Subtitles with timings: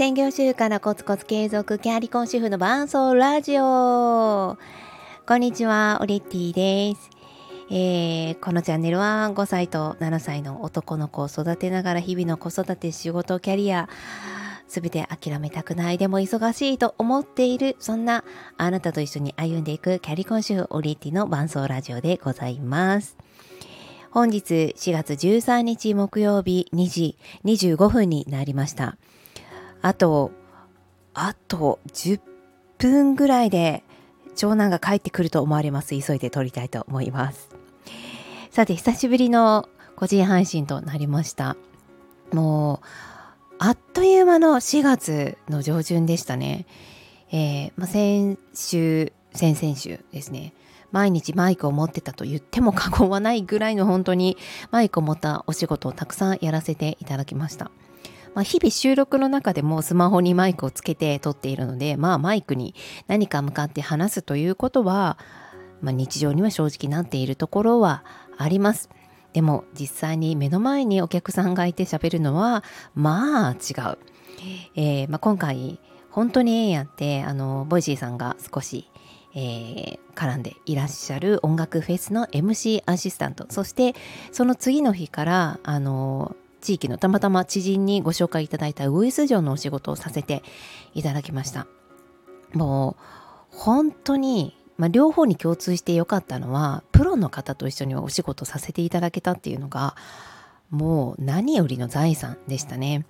[0.00, 4.56] 専業主婦からコツコツ継続キャリコン主婦の伴奏ラジオ。
[5.26, 7.10] こんにちは、オレッティです、
[7.68, 13.90] えー、このチャンネルは5歳と7歳の男の子を育てながら日々の子育て、仕事、キャリア
[14.68, 18.24] すべて諦めたくないでも忙しいと思っているそんな
[18.56, 23.18] あなたと一緒に歩んでいくキャリコン主婦オリエティの伴奏ラジオでございます。
[24.10, 28.96] 本日4月13日木曜日2時25分になりました。
[29.82, 30.32] あと
[31.14, 32.20] あと10
[32.78, 33.82] 分ぐらいで
[34.36, 37.50] 長男が帰ってくると思われます急いで撮りたいと思います
[38.50, 41.56] さて久しぶりの個人配信となりました
[42.32, 42.86] もう
[43.62, 46.64] あっという間の4月の上旬でしたね。
[47.30, 50.54] えー、まあ、先週、先々週ですね。
[50.92, 54.38] 毎日マイクを持ってたと言っても過言はないぐらいの本当に
[54.70, 57.70] マイクを持ったお仕事をたくさんやらせていただきました。
[58.34, 62.74] まあ、日々収録の中でもスマホにマイクをつけて撮っているので、まあマイクに
[63.06, 65.18] 何か向かって話すということは、
[65.80, 68.04] まあ、日常には正直なっているところは
[68.36, 68.88] あります。
[69.32, 72.64] でも実際に目の前にお客さんがいて喋るのは
[72.94, 73.98] まあ違う。
[74.74, 75.78] えーまあ、今回
[76.10, 78.90] 本当にええやってあの Voicy さんが少し、
[79.34, 83.94] えー、絡んでいらっしゃる音楽フェスの MC アシスタントそして
[84.32, 90.42] その次の日からあの地域のたまたま知人にご紹介いただいたウイス城のお仕事をさせて
[90.94, 91.66] いただきました
[92.52, 92.96] も
[93.52, 99.94] う本当にまあ、両方に共通してよかったのはプロの方と一緒にお仕事させていただけたっていうのが
[100.70, 103.04] もう何よりの財産でしたね。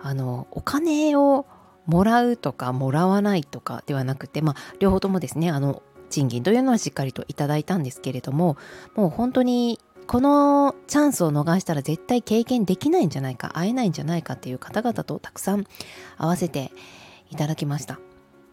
[0.00, 1.46] あのお金を
[1.86, 8.56] もらうとかもらわないとかではなくて、まあ、両方ともですねあの賃金というのはしっかりといただいたんですけれども
[8.96, 9.78] もう本当に
[10.12, 15.64] このチャンスを逃したら絶対経験できないんじゃないか会えないんじゃないかっていう方々とたくさん
[16.18, 16.70] 会わせて
[17.30, 17.98] いただきました。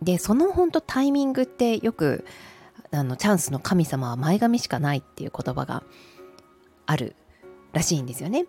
[0.02, 2.24] でその本当タイミングってよく
[2.92, 5.84] あのチャンスの神様は前髪しかないっていう言葉が
[6.86, 7.14] ある
[7.74, 8.46] らしいんですよね。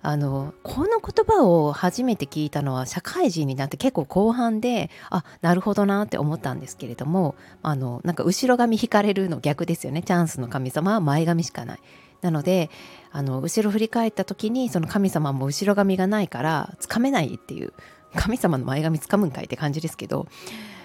[0.00, 11.80] あのこの言葉を初めて聞いたのは社会人になって結構後半であなるほどなって思ったんですけれどもあのなんか後ろ髪引かれるの逆ですよねチャンスの神様は前髪しかない。
[12.22, 12.70] なので
[13.12, 17.72] あの後ろ振り返った時にその神様も後ろ髪がないからつかめないっていう
[18.14, 20.26] 神様の前髪つかむんかいって感じですけど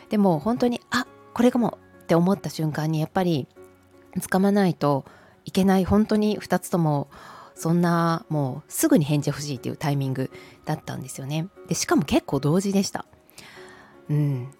[0.09, 3.47] でも本当にあこれかもって思った瞬間にやっぱり
[4.17, 5.05] 掴まないと
[5.45, 7.09] いけない本当に2つとも
[7.55, 10.31] そんなもうすぐに返事欲しいっていうタイミング
[10.65, 11.47] だったんですよね。
[11.67, 13.05] でしかも結構同時でした。
[14.09, 14.51] うん、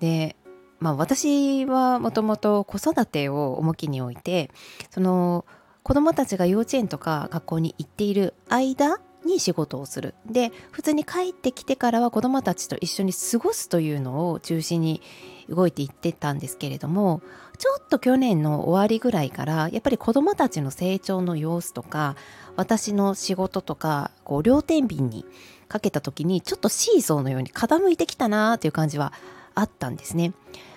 [0.00, 0.36] で
[0.78, 4.50] まあ私はもともと子育てを重きに置いて
[4.90, 5.44] その
[5.82, 15.02] 子どもたちが幼稚園とか学校に行っている間に仕事をするで普通に帰ってきてからは子どもたちと一緒に過ごすというのを中心に
[15.48, 17.20] 動いていってたんですけれども
[17.58, 22.16] ちょっと去年の終わりぐらいからやっぱり子どもたちの成長の様子とか
[22.56, 25.26] 私の仕事とかこう両天秤に
[25.68, 29.12] かけた時にちょっとシーソーのように傾いてきたなーっていう感じは
[29.54, 30.32] あったんですね。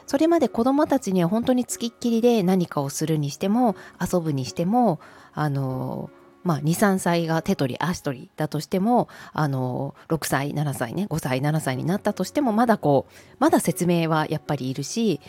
[0.06, 5.00] それまで子どもたちには本当につきっきりで何かをするにしても遊ぶにしても
[5.34, 6.10] あの
[6.44, 15.22] まあ、23歳が手取り足取りだとしてもあの6歳7歳ね5歳7歳になったとしてもまだこうまだ説明はやっぱりいるし、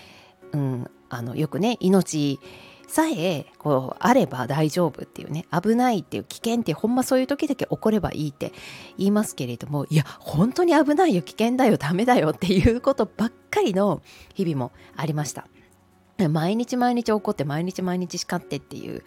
[0.52, 2.40] うん、あのよくね命
[2.86, 8.52] さえこうあれば大丈夫っていうね危ないっていう危険ってほんまそういう時だけ起こればいいって
[8.98, 14.02] 言いますけれどもいや本当に危ないよ危険だよダメだよっていうことばっかりの
[14.34, 15.46] 日々もありました。
[16.28, 19.02] 毎日毎日起こって毎日毎日叱ってっていう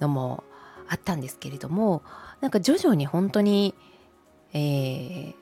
[0.00, 0.44] のも
[0.88, 2.02] あったんですけれども
[2.40, 3.74] なんか徐々に本当に、
[4.54, 5.34] えー、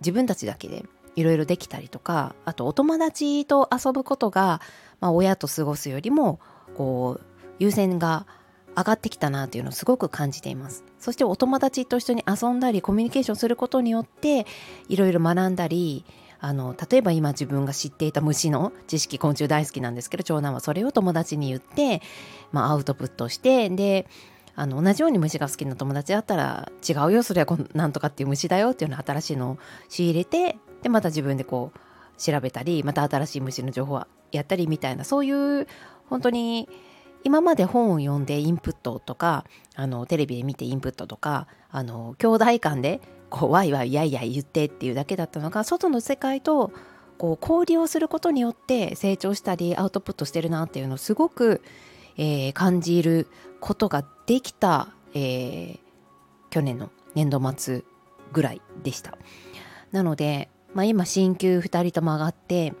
[0.00, 0.84] 自分たちだけで
[1.16, 4.60] いろいろできたりとかあとお友達と遊ぶことが、
[5.00, 6.38] まあ、親と過ごすよりも
[6.76, 7.24] こう
[7.58, 8.26] 優先が
[8.76, 10.84] 上がってきたなっていうのをすごく感じています。
[10.98, 14.46] そしてお友達と一緒に遊んだりコミュニケーションすることによって
[14.88, 16.04] いろいろ学んだり
[16.40, 22.00] あの例えば今自分が知っていた虫の知識昆虫大好きなんですけど長男はそれを友達に言って、
[22.52, 24.06] まあ、アウトプットしてで
[24.54, 29.58] あの同じように虫が好きな友達だったら違うよそれはこなんとかっていう虫だよっていうのを新しいのを
[29.88, 31.78] 仕入れてでまた自分でこう
[32.20, 35.66] 調べたりまた新しい虫の情報をやったりみたいなそういう
[36.10, 36.68] 本当に
[37.24, 39.44] 今まで本を読んでインプットとか
[39.74, 43.00] あのテレビで見てインプットとかあの兄弟間で
[43.30, 46.72] こうワイワイやいやい言ってっていうだけだったのが外の世界と
[47.18, 51.62] こう交流をすることによって成長したりアウトプットしてるなっていうのをすごく
[52.18, 53.28] えー、感じる
[53.60, 55.78] ことができた、えー、
[56.50, 57.84] 去年の年度末
[58.32, 59.16] ぐらいでした。
[59.92, 62.74] なのでまあ、今進級2人とも上がって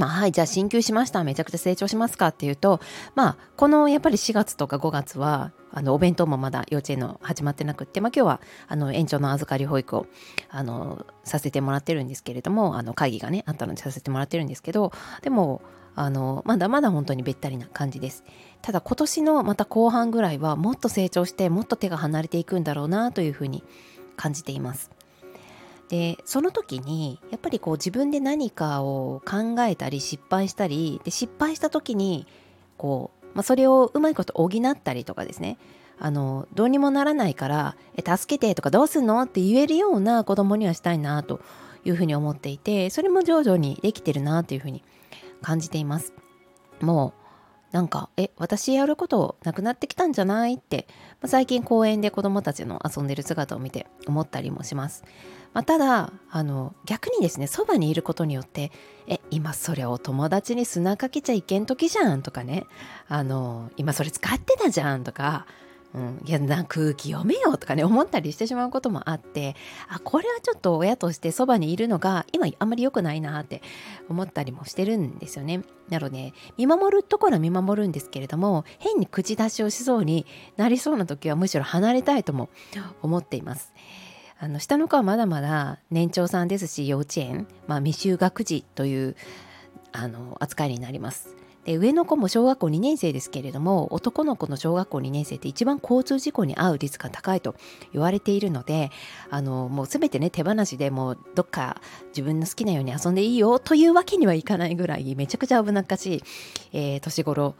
[0.00, 2.80] まあ、はいじゃあ進級しましためちゃくちゃ成長しますかっていうと
[3.14, 10.06] まあこのやっぱり4月とか5月はあのお弁当もまだ幼稚園の始まってなくって、まあ、今日はあの延長の預かり保育を
[10.48, 15.60] あのさせてもらってるんですけれどもあの会議がねあったのでさせてもらってるんですけどでも
[15.94, 18.24] あのまだまだ本当にべったりな感じです。
[18.62, 23.64] ただ今年のまた後半ぐらいはもっと成長してもっと手が離れていくんだろうなというふうに
[24.16, 24.90] 感じています。
[25.90, 32.28] でその時にやっぱりこう自分で何かを考えたり失敗したりで失敗した時に
[32.78, 35.58] こう、まあ、それをうまいこと補ったりとかですね。
[36.02, 41.42] あのどうにもならないからえ助けてとかどうすんのって言えるような子供にはしたいなと
[41.84, 44.82] いうふうに思っていてそれも徐々にできてるなというふうに
[45.42, 46.14] 感じています。
[46.80, 47.19] もう
[47.72, 50.54] なんかえ私やることなくなってきたんじゃない？
[50.54, 50.86] って、
[51.20, 55.04] まあ、最近公園で子どもたちの遊んでる姿を見て思ったりもします。
[55.52, 58.70] まあ、ただあの逆にですねそばにいることによって
[59.08, 62.66] 「え今それお友達に砂かけちゃいけん時じゃん」とかね。
[63.08, 65.46] あの「今それ使ってたじゃん」とか
[65.92, 69.56] うん、いやな空気読めよとかね思ったりしてしまうこともあって
[69.88, 73.60] あこれはちょっと親としてそばにいるのが今あんまり良くないなって
[74.08, 75.62] 思ったりもしてるんですよね。
[75.88, 80.26] なので見守るところは見守るんですけれども変に口出しをしそうに
[80.56, 82.50] なりそうな時はむしろ離れたいとも
[83.02, 83.72] 思っています。
[84.38, 89.16] あの下の子はまだまだ年長さんですし幼稚園、まあ、未就学児という
[89.92, 91.39] あの扱いになります。
[91.64, 97.54] で上の子も小学校2年生ですけれども男の子の小学校2年生って一番交通事故に遭う率が高いと
[97.92, 98.90] 言われているので
[99.28, 106.22] あのもう全てね手放しでもうどっか自分の好きなように遊んでいいよというわけにはいかないぐらいめちゃくちゃ危なっかしい、
[106.72, 107.54] えー、年頃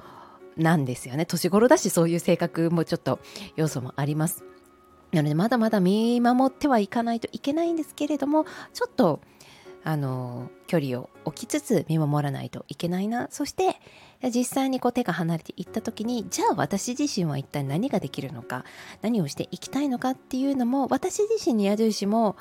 [0.56, 3.20] なんですよね年頃だしそういう性格もちょっと
[3.56, 4.44] 要素もあります。
[5.12, 9.20] なのでまだまだ見守ってはいかないといけないんですけれどもちょっと
[9.82, 13.28] あの距離を置きつつ見守らないといけないな。
[13.30, 13.76] そして
[14.22, 18.64] 実際にこう手が離れていった時にじゃあ私自身は一体何ができるのか？
[19.00, 22.36] 何をしていきたいのかっていうのも私自身に矢印も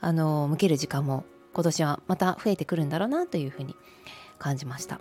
[0.00, 1.24] あの向ける時間も
[1.54, 3.74] 今年はまた増えてくるんだろうなというふうに
[4.38, 5.00] 感じました。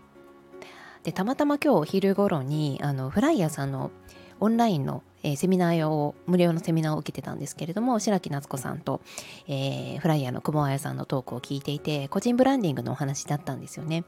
[1.04, 3.92] でたまたま今日お昼頃にあのフライヤーさんの
[4.42, 5.04] オンラインの、
[5.36, 9.02] セミナーを無料のセミナーを受けてたんですけれども白木夏子さんと、
[9.48, 14.04] えー、フライヤーの久保彩さんのトークを聞いていて個人ブランディングのお話だったんですよね。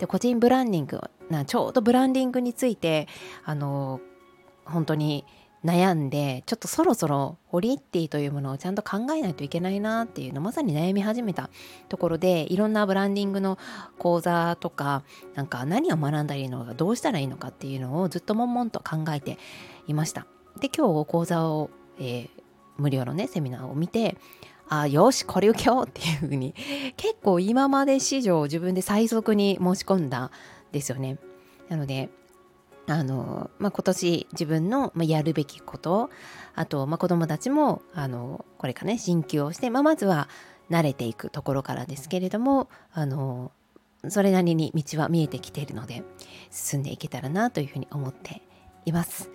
[0.00, 3.08] で個人ブランディングなちょうどブランディングについて
[3.44, 4.00] あの
[4.64, 5.26] 本当に
[5.64, 11.48] 悩んでちょっとそろそろオリッティというものをちゃんと考えないといけないなっていうのまさに悩み始めた
[11.88, 13.58] ところでいろんなブランディングの
[13.98, 15.04] 講座とか
[15.34, 19.38] なんか何を学んだらいいのかどうしたらいいのかっていうのをずっと悶々と考えて
[19.86, 20.26] いました
[20.60, 22.28] で今日講座を、えー、
[22.78, 24.16] 無料のねセミナーを見て
[24.68, 26.54] あよしこれ受けようっていうふうに
[26.96, 30.30] 結構今まで史上自分で最速に申し込んだん
[30.72, 31.18] ですよね。
[31.68, 32.10] なので
[32.86, 36.10] あの、まあ、今年自分の、やるべきこと
[36.54, 40.28] あと、まあ、子どもたちもあのこれからね進級をして、まあ、まずは
[40.70, 43.52] 慣れていくところからですけれどもあの
[44.08, 46.02] それなりに道は見えてきているので
[46.50, 48.42] 進んでいけたらなというふうに思って
[48.84, 49.30] います。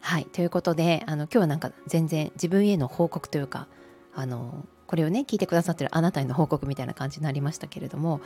[0.00, 0.24] はい。
[0.26, 3.68] ということであの今日はなんか全然自分への報告というか
[4.14, 8.20] あのこれをね聞いてくださってるあなたへの報告みたいな感じになりましたけれども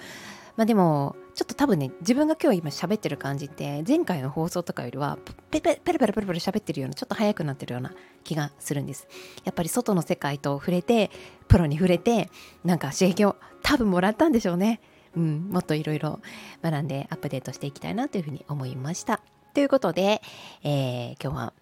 [0.57, 5.19] まあでもちょっと多分ね自分が今日今喋ってる感じって前回の放送とかよりは
[5.51, 9.07] ペペペラペラペラペラ喋ってるようなちょっと早くなってるような気がするんです。
[9.45, 11.11] やっぱり外の世界と触れて
[11.49, 12.31] プロに触れて
[12.65, 14.81] なんか刺激を多分もらったんでしょうね。
[15.17, 16.21] うん、もっといろいろ
[16.63, 19.21] 学んでアップデートしていきたいなというふうに思いました。
[19.55, 20.23] ということで、
[20.63, 21.53] えー、今日は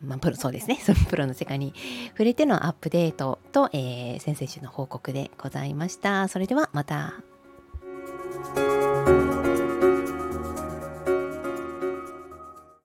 [0.00, 0.78] まあ、プロそうですね。
[0.84, 1.74] そのプロの世界に
[2.10, 6.28] 触れてのアップデートと、えー、先々週の報告でございました。
[6.28, 7.14] それではまた。